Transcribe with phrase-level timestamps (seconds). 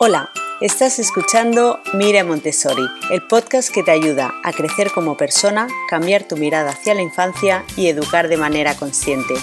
[0.00, 6.22] Hola, estás escuchando Mira Montessori, el podcast que te ayuda a crecer como persona, cambiar
[6.22, 9.34] tu mirada hacia la infancia y educar de manera consciente.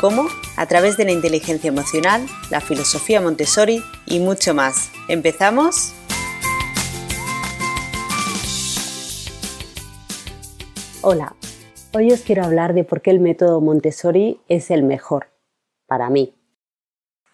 [0.00, 0.28] ¿Cómo?
[0.56, 4.92] A través de la inteligencia emocional, la filosofía Montessori y mucho más.
[5.08, 5.92] ¿Empezamos?
[11.02, 11.34] Hola,
[11.94, 15.32] hoy os quiero hablar de por qué el método Montessori es el mejor
[15.88, 16.35] para mí.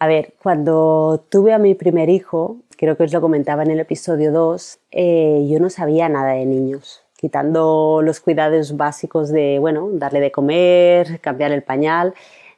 [0.02, 3.78] A ver, cuando tuve a mi primer hijo, creo que os lo comentaba en el
[3.78, 9.90] episodio 2, eh, yo no sabía nada de niños, quitando los cuidados básicos de, bueno,
[9.92, 12.14] darle de comer, cambiar el pañal,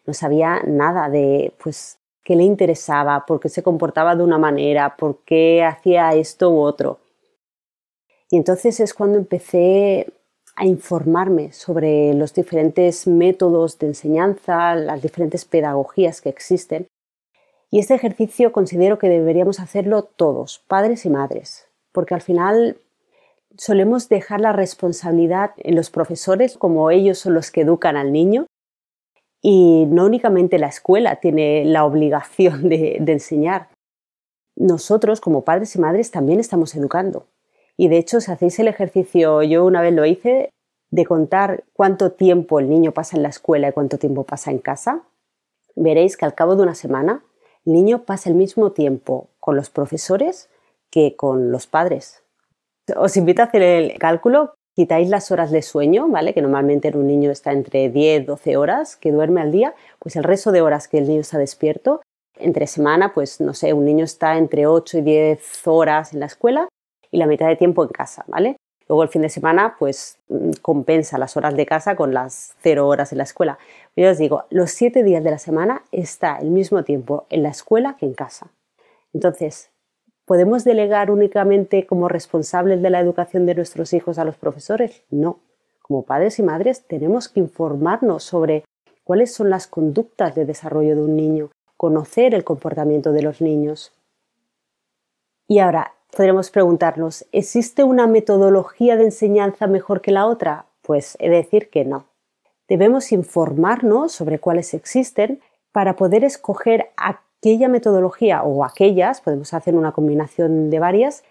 [0.07, 4.97] no sabía nada de, pues, qué le interesaba, por qué se comportaba de una manera,
[4.97, 6.99] por qué hacía esto u otro.
[8.31, 10.07] Y entonces es cuando empecé
[10.57, 16.87] a informarme sobre los diferentes métodos de enseñanza, las diferentes pedagogías que existen
[17.75, 22.77] y este ejercicio considero que deberíamos hacerlo todos, padres y madres, porque al final
[23.57, 28.47] solemos dejar la responsabilidad en los profesores, como ellos son los que educan al niño,
[29.43, 33.71] y no únicamente la escuela tiene la obligación de, enseñar.
[34.55, 37.27] Nosotros, como padres y madres, también estamos educando.
[37.77, 40.51] Y de hecho, si hacéis el ejercicio, yo una vez lo hice,
[40.93, 44.59] de contar cuánto tiempo el niño pasa en la escuela y cuánto tiempo pasa en
[44.61, 45.03] casa,
[45.75, 47.25] veréis que al cabo de una semana
[47.67, 50.49] el niño pasa el mismo tiempo con los profesores
[50.91, 52.23] que con los padres.
[52.97, 56.35] Os invito a hacer el cálculo, quitáis las horas de sueño, ¿vale?
[56.35, 60.17] Que normalmente en un niño está entre 10, 12 horas que duerme al día, pues
[60.17, 62.03] el resto de horas que el niño está despierto,
[62.37, 66.27] entre semana, pues no sé, un niño está entre 8 y 10 horas en la
[66.27, 66.69] escuela
[67.11, 68.57] y la mitad de tiempo en casa, ¿vale?
[68.95, 72.87] Luego el fin de semana, pues mm, compensa las horas de casa con las cero
[72.87, 73.59] horas en la escuela.
[73.97, 77.49] Yo os digo, los siete días de la semana está el mismo tiempo en la
[77.49, 78.53] escuela que en casa.
[79.13, 79.71] Entonces,
[80.27, 85.03] ¿podemos delegar únicamente como responsables de la educación de nuestros hijos a los profesores?
[85.11, 85.41] No.
[85.83, 88.63] Como padres y madres tenemos que informarnos sobre
[89.03, 93.93] cuáles son las conductas de desarrollo de un niño, conocer el comportamiento de los niños.
[95.49, 100.67] Y ahora, podremos preguntarnos, ¿existe una metodología de enseñanza mejor que la otra?
[100.83, 102.07] Pues he de decir que no.
[102.69, 105.41] Debemos informarnos sobre cuáles existen
[105.73, 111.25] para poder escoger aquella metodología o aquellas, podemos hacer una combinación de varias,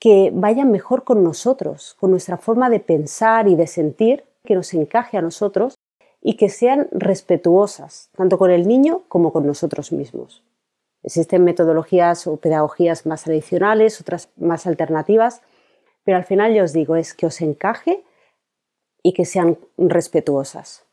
[0.00, 4.74] que vayan mejor con nosotros, con nuestra forma de pensar y de sentir, que nos
[4.74, 5.76] encaje a nosotros
[6.20, 10.42] y que sean respetuosas, tanto con el niño como con nosotros mismos.
[11.02, 15.42] Existen metodologías o pedagogías más tradicionales, otras más alternativas,
[16.04, 18.02] pero al final ya os digo, es que os encaje
[19.02, 20.84] y que sean respetuosas.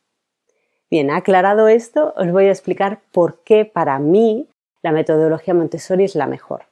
[0.89, 4.47] Bien, aclarado esto, os voy a explicar por qué para mí
[4.81, 6.63] la metodología Montessori es la mejor.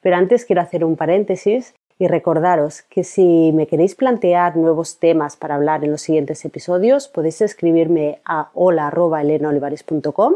[0.00, 5.36] Pero antes quiero hacer un paréntesis y recordaros que si me queréis plantear nuevos temas
[5.36, 10.34] para hablar en los siguientes episodios, podéis escribirme a hola.elenaolivares.com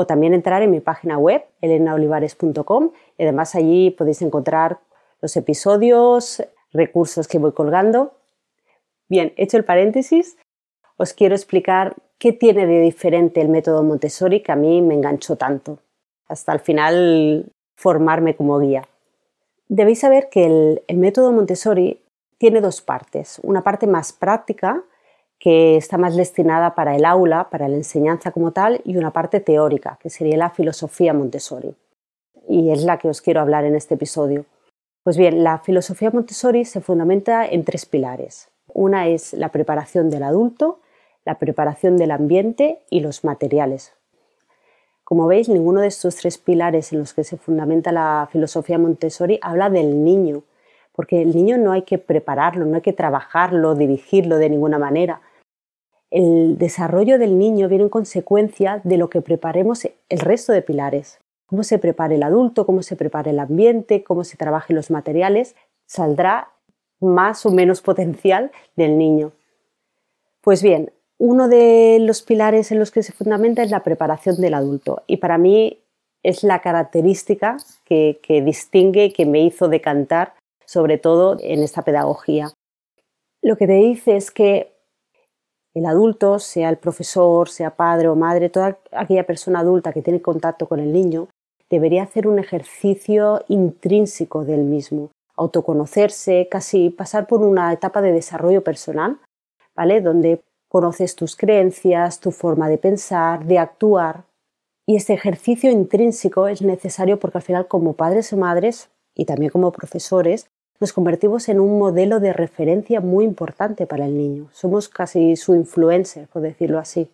[0.00, 4.78] o también entrar en mi página web, elenaolivares.com, y además allí podéis encontrar
[5.20, 6.40] los episodios,
[6.72, 8.12] recursos que voy colgando.
[9.08, 10.38] Bien, hecho el paréntesis,
[10.98, 15.34] os quiero explicar qué tiene de diferente el método Montessori que a mí me enganchó
[15.34, 15.80] tanto,
[16.28, 18.86] hasta al final formarme como guía.
[19.66, 22.00] Debéis saber que el, el método Montessori
[22.38, 24.80] tiene dos partes, una parte más práctica,
[25.38, 29.40] que está más destinada para el aula, para la enseñanza como tal, y una parte
[29.40, 31.74] teórica, que sería la filosofía Montessori.
[32.48, 34.46] Y es la que os quiero hablar en este episodio.
[35.04, 38.48] Pues bien, la filosofía Montessori se fundamenta en tres pilares.
[38.74, 40.80] Una es la preparación del adulto,
[41.24, 43.92] la preparación del ambiente y los materiales.
[45.04, 49.38] Como veis, ninguno de estos tres pilares en los que se fundamenta la filosofía Montessori
[49.40, 50.42] habla del niño,
[50.92, 55.22] porque el niño no hay que prepararlo, no hay que trabajarlo, dirigirlo de ninguna manera,
[56.10, 61.20] el desarrollo del niño viene en consecuencia de lo que preparemos el resto de pilares.
[61.46, 65.54] Cómo se prepare el adulto, cómo se prepare el ambiente, cómo se trabajen los materiales,
[65.86, 66.48] saldrá
[67.00, 69.32] más o menos potencial del niño.
[70.40, 74.54] Pues bien, uno de los pilares en los que se fundamenta es la preparación del
[74.54, 75.78] adulto y para mí
[76.22, 80.34] es la característica que, que distingue que me hizo decantar
[80.64, 82.52] sobre todo en esta pedagogía.
[83.42, 84.77] Lo que te dice es que
[85.74, 90.22] el adulto, sea el profesor, sea padre o madre, toda aquella persona adulta que tiene
[90.22, 91.28] contacto con el niño,
[91.70, 98.64] debería hacer un ejercicio intrínseco del mismo, autoconocerse, casi pasar por una etapa de desarrollo
[98.64, 99.18] personal,
[99.76, 100.00] ¿vale?
[100.00, 104.24] Donde conoces tus creencias, tu forma de pensar, de actuar,
[104.90, 109.50] Y este ejercicio intrínseco es necesario porque al final como padres o madres y también
[109.50, 110.48] como profesores
[110.80, 114.48] nos convertimos en un modelo de referencia muy importante para el niño.
[114.52, 117.10] Somos casi su influencer, por decirlo así.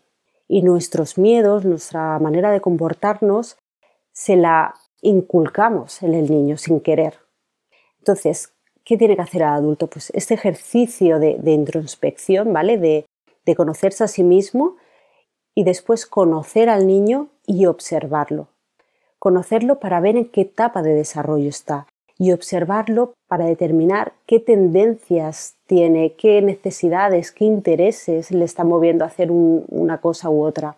[0.47, 3.57] Y nuestros miedos, nuestra manera de comportarnos,
[4.13, 7.15] se la inculcamos en el niño sin querer.
[8.01, 8.53] Entonces,
[8.85, 9.87] ¿qué tiene que hacer el adulto?
[9.87, 12.77] Pues este ejercicio de, introspección, ¿vale?
[12.77, 13.07] De,
[13.47, 14.77] de conocerse a sí mismo
[15.55, 18.49] y después conocer al niño y observarlo.
[19.19, 21.87] Conocerlo para ver en qué etapa de desarrollo está
[22.19, 29.09] y observarlo para determinar qué tendencias tiene, qué necesidades, qué intereses le está moviendo a
[29.09, 30.77] hacer una cosa u otra.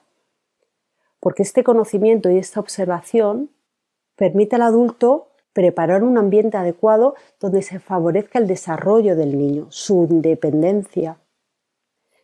[1.20, 3.50] Porque este conocimiento y esta observación
[4.16, 10.06] permite al adulto preparar un ambiente adecuado donde se favorezca el desarrollo del niño, su
[10.10, 11.18] independencia.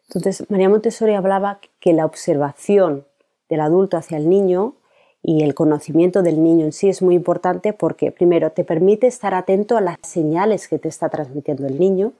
[0.08, 3.06] Entonces, María Montessori hablaba que la observación
[3.48, 4.74] del adulto hacia el niño
[5.22, 9.34] y el conocimiento del niño en sí es muy importante porque, primero, te permite estar
[9.34, 12.12] atento a las señales que te está transmitiendo el niño,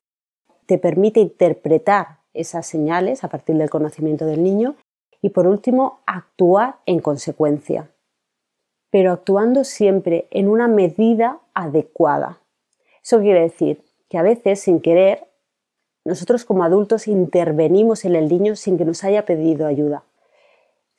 [0.66, 4.76] te permite interpretar esas señales a partir del conocimiento del niño
[5.20, 7.90] y, por último, actuar en consecuencia,
[8.90, 12.38] pero actuando siempre en una medida adecuada.
[13.02, 15.26] Eso quiere decir que a veces, sin querer,
[16.04, 20.04] nosotros como adultos intervenimos en el niño sin que nos haya pedido ayuda.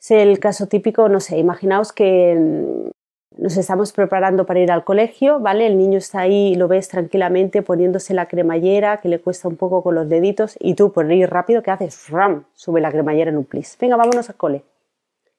[0.04, 4.84] Es el caso típico, no sé, imaginaos que mm, nos estamos preparando para ir al
[4.84, 5.66] colegio, ¿vale?
[5.66, 9.82] El niño está ahí, lo ves tranquilamente poniéndose la cremallera, que le cuesta un poco
[9.82, 12.10] con los deditos, y tú por ir rápido, ¿qué haces?
[12.10, 12.44] ¡Ram!
[12.52, 13.78] Sube la cremallera en un plis.
[13.80, 14.62] Venga, vámonos al cole.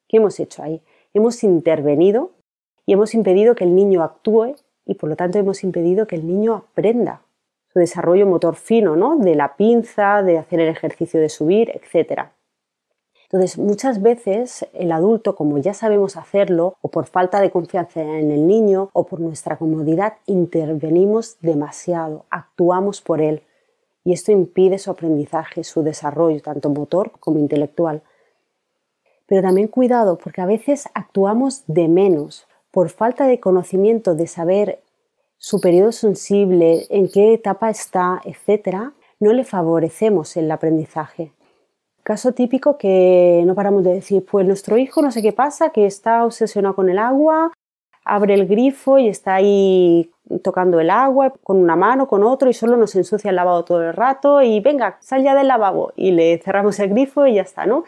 [0.08, 0.82] ¿Qué hemos hecho ahí?
[1.14, 2.32] Hemos intervenido
[2.88, 6.26] y hemos impedido que el niño actúe y por lo tanto hemos impedido que el
[6.26, 7.22] niño aprenda
[7.72, 9.16] su desarrollo motor fino, ¿no?
[9.16, 12.35] De la pinza, de hacer el ejercicio de subir, etcétera.
[13.36, 18.32] Entonces, muchas veces el adulto, como ya sabemos hacerlo, o por falta de confianza en
[18.32, 23.42] el niño, o por nuestra comodidad, intervenimos demasiado, actuamos por él.
[24.06, 28.04] Y esto impide su aprendizaje, su desarrollo, tanto motor como intelectual.
[29.26, 34.80] Pero también cuidado, porque a veces actuamos de menos, por falta de conocimiento, de saber
[35.36, 41.34] su periodo sensible, en qué etapa está, etc., no le favorecemos el aprendizaje.
[42.06, 45.88] Caso típico que no paramos de decir, pues nuestro hijo no sé qué pasa, que
[45.88, 47.52] está obsesionado con el agua,
[48.04, 50.12] abre el grifo y está ahí
[50.44, 53.82] tocando el agua con una mano, con otro y solo nos ensucia el lavabo todo
[53.82, 57.42] el rato y venga, sal ya del lavabo y le cerramos el grifo y ya
[57.42, 57.86] está, ¿no?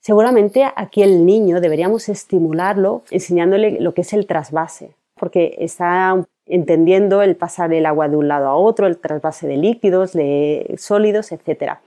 [0.00, 7.22] Seguramente aquí el niño deberíamos estimularlo enseñándole lo que es el trasvase, porque está entendiendo
[7.22, 11.30] el pasar el agua de un lado a otro, el trasvase de líquidos, de sólidos,
[11.30, 11.82] etcétera.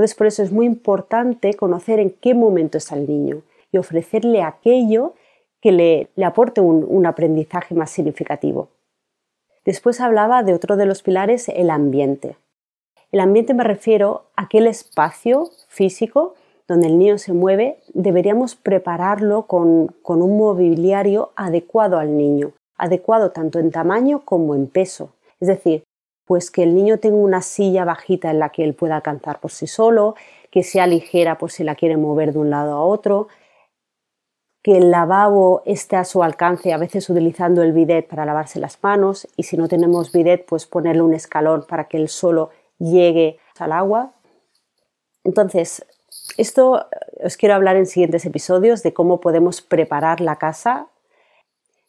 [0.00, 4.40] Entonces, por eso es muy importante conocer en qué momento está el niño y ofrecerle
[4.42, 5.12] aquello
[5.60, 8.68] que le, aporte un, aprendizaje más significativo.
[9.66, 12.38] Después hablaba de otro de los pilares, el ambiente.
[13.12, 16.34] El ambiente me refiero a aquel espacio físico
[16.66, 23.32] donde el niño se mueve, deberíamos prepararlo con, con, un mobiliario adecuado al niño, adecuado
[23.32, 25.10] tanto en tamaño como en peso.
[25.40, 25.82] Es decir,
[26.30, 29.50] pues que el niño tenga una silla bajita en la que él pueda alcanzar por
[29.50, 30.14] sí solo,
[30.52, 33.26] que sea ligera por si la quiere mover de un lado a otro,
[34.62, 38.78] que el lavabo esté a su alcance, a veces utilizando el bidet para lavarse las
[38.80, 43.40] manos y si no tenemos bidet, pues ponerle un escalón para que él solo llegue
[43.58, 44.12] al agua.
[45.24, 45.84] Entonces,
[46.36, 46.86] esto
[47.24, 50.86] os quiero hablar en siguientes episodios de cómo podemos preparar la casa,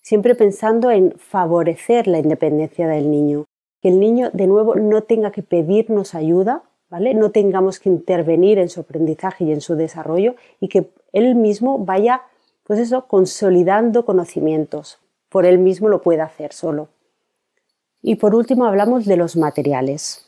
[0.01, 3.45] siempre pensando en favorecer la independencia del niño
[3.81, 7.13] que el niño de nuevo no tenga que pedirnos ayuda, ¿vale?
[7.13, 11.79] No tengamos que intervenir en su aprendizaje y en su desarrollo y que él mismo
[11.79, 12.21] vaya,
[12.63, 14.99] pues eso, consolidando conocimientos.
[15.29, 16.89] Por él mismo lo puede hacer solo.
[18.01, 20.27] Y por último hablamos de los materiales.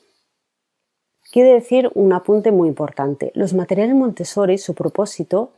[1.31, 3.31] Quiere decir un apunte muy importante.
[3.33, 5.51] Los materiales Montessori, su propósito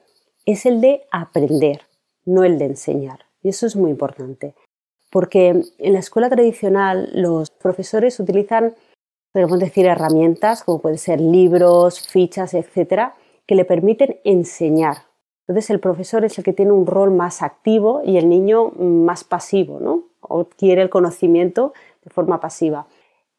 [0.45, 1.81] es el de aprender,
[2.25, 3.25] no el de enseñar.
[3.41, 4.55] Y eso es muy importante
[5.15, 8.75] porque en la escuela tradicional los profesores utilizan,
[9.31, 13.15] podemos decir, herramientas como pueden ser libros, fichas, etcétera,
[13.47, 14.97] que le permiten enseñar.
[15.47, 19.23] Entonces el profesor es el que tiene un rol más activo y el niño más
[19.23, 20.03] pasivo, ¿no?
[20.29, 21.71] Adquiere el conocimiento
[22.03, 22.87] de forma pasiva.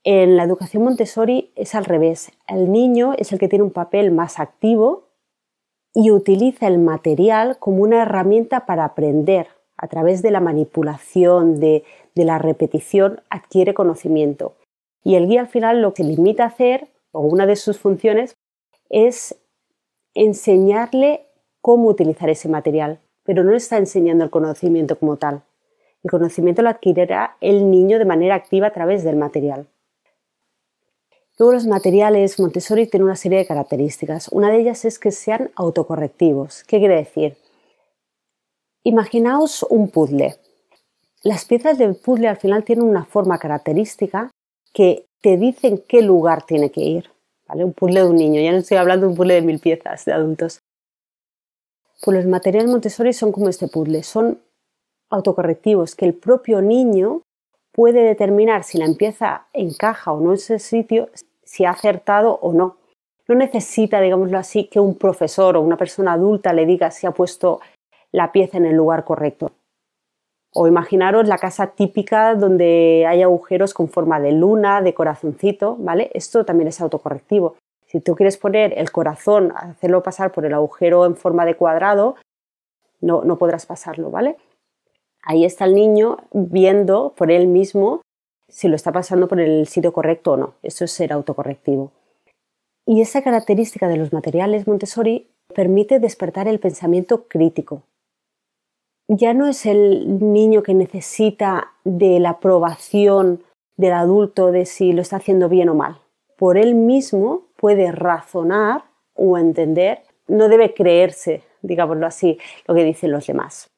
[0.03, 2.33] En la educación Montessori es al revés.
[2.49, 5.09] El niño es el que tiene un papel más activo
[5.93, 11.85] y utiliza el material como una herramienta para aprender, a través de la manipulación, de,
[12.15, 14.55] la repetición, adquiere conocimiento.
[15.05, 18.37] Y el guía al final lo que limita a hacer, o una de sus funciones,
[18.89, 19.37] es
[20.15, 21.27] enseñarle
[21.61, 25.43] cómo utilizar ese material, pero no está enseñando el conocimiento como tal.
[26.03, 29.67] El conocimiento lo adquirirá el niño de manera activa a través del material.
[31.39, 34.29] Luego los materiales Montessori tienen una serie de características.
[34.29, 36.65] Una de ellas es que sean autocorrectivos.
[36.65, 37.37] ¿Qué quiere decir?
[38.89, 40.37] Imaginaos un puzzle.
[41.25, 44.31] Las piezas del puzzle al final tienen una forma característica
[44.73, 47.11] que te dicen qué lugar tiene que ir.
[47.49, 47.65] ¿vale?
[47.65, 50.05] Un puzzle de un niño, ya no estoy hablando de un puzzle de mil piezas
[50.05, 50.61] de adultos.
[52.05, 54.39] Pues los materiales Montessori son como este puzzle, son
[55.11, 57.23] autocorrectivos que el propio niño
[57.73, 61.09] puede determinar si la pieza encaja o no en ese sitio,
[61.43, 62.77] si ha acertado o no.
[63.27, 67.11] No necesita, digámoslo así, que un profesor o una persona adulta le diga si ha
[67.11, 67.59] puesto
[68.17, 69.53] la pieza en el lugar correcto.
[70.55, 76.11] O imaginaros la casa típica donde hay agujeros con forma de luna, de corazoncito, ¿vale?
[76.15, 77.57] Esto también es autocorrectivo.
[77.85, 82.17] Si tú quieres poner el corazón, hacerlo pasar por el agujero en forma de cuadrado,
[83.03, 84.39] no, no podrás pasarlo, ¿vale?
[85.23, 88.01] Ahí está el niño viendo por él mismo
[88.49, 90.55] si lo está pasando por el sitio correcto o no.
[90.63, 91.93] Eso es ser autocorrectivo.
[92.87, 97.83] Y esa característica de los materiales Montessori permite despertar el pensamiento crítico,
[99.09, 103.43] ya no es el niño que necesita de la aprobación
[103.77, 106.01] del adulto de si lo está haciendo bien o mal.
[106.37, 108.85] Por él mismo puede razonar
[109.15, 113.71] o entender, no debe creerse, digámoslo así, lo que dicen los demás.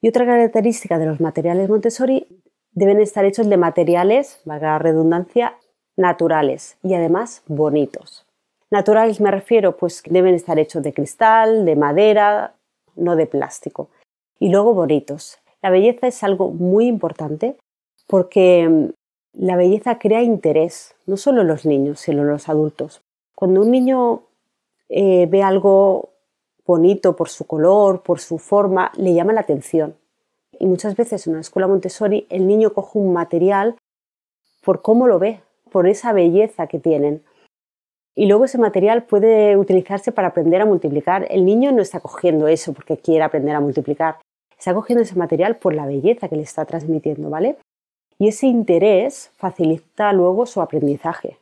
[0.00, 2.26] Y otra característica de los materiales Montessori
[2.72, 5.56] deben estar hechos de materiales, valga la redundancia,
[5.96, 8.26] naturales y además bonitos.
[8.70, 12.54] Naturales me refiero, pues deben estar hechos de cristal, de madera,
[12.94, 13.88] no de plástico
[14.38, 15.38] y luego bonitos.
[15.62, 17.56] La belleza es algo muy importante
[18.06, 18.88] porque mm,
[19.34, 23.02] la belleza crea interés, no solo en los niños, sino en los adultos.
[23.34, 24.22] Cuando un niño
[24.88, 26.10] eh, ve algo
[26.64, 29.94] bonito por su color, por su forma, le llama la atención.
[30.58, 33.76] Y muchas veces en una escuela Montessori el niño coge un material
[34.62, 35.40] por cómo lo ve,
[35.70, 37.22] por esa belleza que tienen.
[38.14, 41.26] Y luego ese material puede utilizarse para aprender a multiplicar.
[41.30, 44.18] El niño no está cogiendo eso porque quiere aprender a multiplicar
[44.58, 47.56] está cogiendo ese material por la belleza que le está transmitiendo, ¿vale?
[48.18, 51.38] Y ese interés facilita luego su aprendizaje.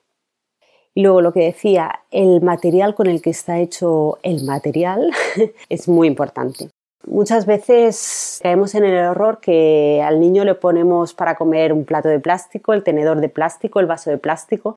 [0.94, 5.10] Y luego lo que decía, el material con el que está hecho el material
[5.68, 6.68] es muy importante.
[7.06, 12.08] Muchas veces caemos en el error que al niño le ponemos para comer un plato
[12.08, 14.76] de plástico, el tenedor de plástico, el vaso de plástico,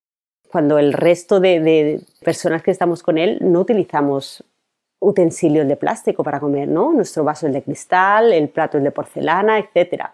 [0.52, 4.44] cuando el resto de, de personas que estamos con él no utilizamos
[5.00, 6.92] utensilios de plástico para comer, ¿no?
[6.94, 10.06] Nuestro vaso es de cristal, el plato es de porcelana, etc.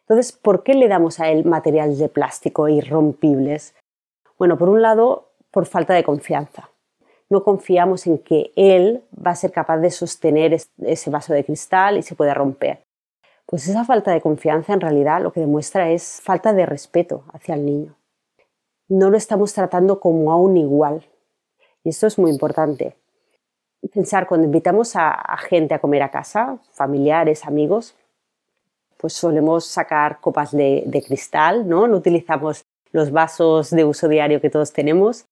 [0.00, 3.74] Entonces, ¿por qué le damos a él materiales de plástico irrompibles?
[4.38, 6.70] Bueno, por un lado, por falta de confianza.
[7.28, 11.98] No confiamos en que él va a ser capaz de sostener ese vaso de cristal
[11.98, 12.84] y se puede romper.
[13.44, 17.54] Pues esa falta de confianza en realidad lo que demuestra es falta de respeto hacia
[17.54, 17.96] el niño.
[18.88, 21.06] No lo estamos tratando como a un igual.
[21.84, 22.96] Y esto es muy importante
[23.86, 27.94] pensar cuando invitamos a, gente a comer a casa, familiares, amigos,
[28.96, 31.86] pues solemos sacar copas de, cristal, ¿no?
[31.86, 35.26] No utilizamos los vasos de uso diario que todos tenemos.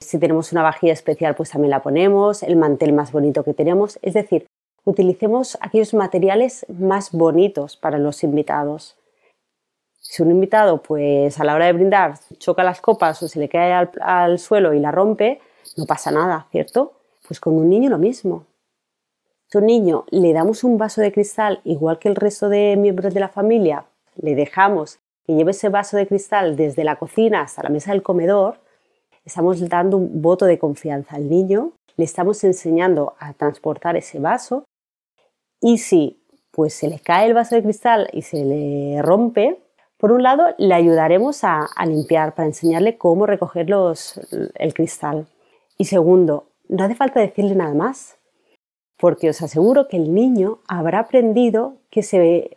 [0.00, 3.98] Si tenemos una vajilla especial, pues también la ponemos, el mantel más bonito que tenemos.
[4.02, 4.46] Es decir,
[4.84, 8.96] utilicemos aquellos materiales más bonitos para los invitados.
[9.98, 13.48] Si un invitado, pues a la hora de brindar, choca las copas o se le
[13.48, 15.40] cae al suelo y la rompe,
[15.76, 16.95] no pasa nada, ¿cierto?
[17.26, 18.46] Pues con un niño lo mismo.
[19.48, 22.76] Si a un niño le damos un vaso de cristal igual que el resto de
[22.76, 27.42] miembros de la familia, le dejamos que lleve ese vaso de cristal desde la cocina
[27.42, 28.58] hasta la mesa del comedor,
[29.24, 34.64] estamos dando un voto de confianza al niño, le estamos enseñando a transportar ese vaso
[35.60, 39.60] y si pues se le cae el vaso de cristal y se le rompe,
[39.96, 44.20] por un lado le ayudaremos a, a limpiar para enseñarle cómo recoger los,
[44.54, 45.26] el cristal.
[45.78, 48.18] Y segundo, no hace falta decirle nada más,
[48.98, 52.50] porque os aseguro que el niño habrá aprendido que ese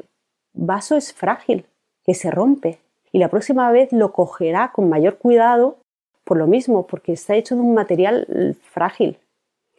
[0.53, 1.65] vaso es frágil,
[2.03, 2.79] que se rompe,
[3.11, 5.77] y la próxima vez lo cogerá con mayor cuidado
[6.23, 9.17] por lo mismo, porque está hecho de un material frágil.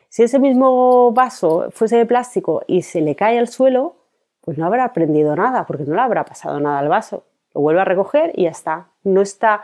[0.08, 3.94] Si ese mismo vaso fuese de plástico y se le cae al suelo,
[4.40, 7.22] pues no habrá aprendido nada, porque no le habrá pasado nada al vaso.
[7.54, 8.88] Lo vuelve a recoger y ya está.
[9.04, 9.62] No está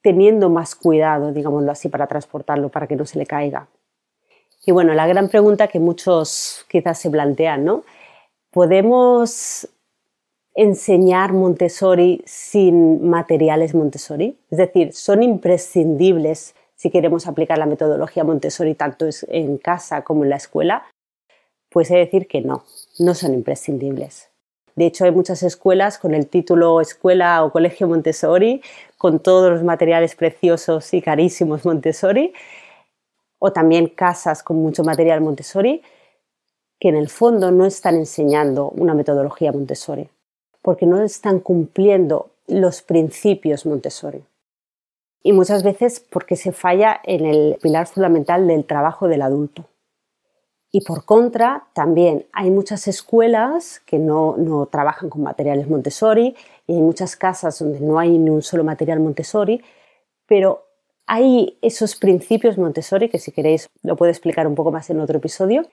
[0.00, 3.68] teniendo más cuidado, digámoslo así, para transportarlo, para que no se le caiga.
[4.66, 7.84] Y bueno, la gran pregunta que muchos quizás se plantean, ¿no?
[8.50, 9.68] ¿Podemos
[10.54, 14.38] enseñar Montessori sin materiales Montessori?
[14.50, 20.30] Es decir, ¿son imprescindibles si queremos aplicar la metodología Montessori tanto en casa como en
[20.30, 20.84] la escuela?
[21.68, 22.64] Pues he de decir que no.
[22.98, 24.30] no son imprescindibles.
[24.76, 28.62] De hecho, hay muchas escuelas con el título Escuela o Colegio Montessori,
[28.98, 32.32] con todos los materiales preciosos y carísimos Montessori,
[33.46, 35.82] o también casas con mucho material Montessori,
[36.80, 40.08] que en el fondo no están enseñando una metodología Montessori,
[40.62, 44.24] porque no están cumpliendo los principios Montessori.
[45.22, 49.66] Y muchas veces porque se falla en el pilar fundamental del trabajo del adulto.
[50.72, 56.34] Y por contra, también hay muchas escuelas que no, trabajan con materiales Montessori
[56.66, 59.62] y hay muchas casas donde no hay ni un solo material Montessori,
[60.26, 60.63] pero
[61.06, 65.18] hay esos principios Montessori que si queréis lo puedo explicar un poco más en otro
[65.18, 65.66] episodio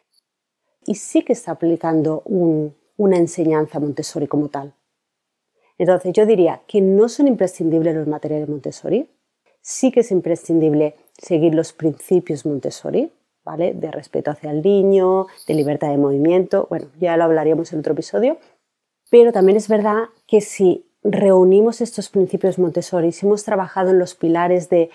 [0.86, 4.74] y sí que está aplicando una enseñanza Montessori como tal.
[5.78, 9.10] Entonces yo diría que no son imprescindibles los materiales Montessori,
[9.62, 13.12] sí que es imprescindible seguir los principios Montessori,
[13.44, 13.74] ¿vale?
[13.74, 17.94] De respeto hacia el niño, de libertad de movimiento, bueno, ya lo hablaríamos en otro
[17.94, 18.38] episodio,
[19.10, 24.14] pero también es verdad que si reunimos estos principios Montessori, si hemos trabajado en los
[24.14, 24.92] pilares de,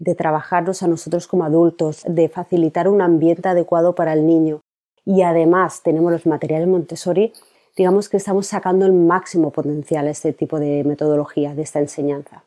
[0.00, 4.60] de trabajarnos a nosotros como adultos, de facilitar un ambiente adecuado para el niño
[5.04, 7.32] y además tenemos los materiales Montessori,
[7.76, 12.44] digamos que estamos sacando el máximo potencial a este tipo de metodología, de esta enseñanza.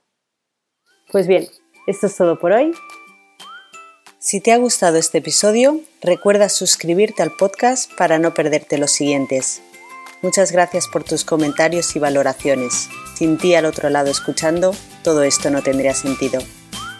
[1.12, 1.48] Pues bien,
[1.88, 2.74] esto es todo por hoy.
[4.18, 9.62] Si te ha gustado este episodio, recuerda suscribirte al podcast para no perderte los siguientes.
[10.22, 12.88] Muchas gracias por tus comentarios y valoraciones.
[13.16, 16.40] Sin ti al otro lado escuchando, todo esto no tendría sentido.